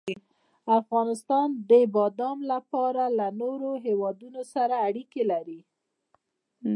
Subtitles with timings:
[0.79, 5.59] افغانستان د بادام له پلوه له نورو هېوادونو سره اړیکې لري.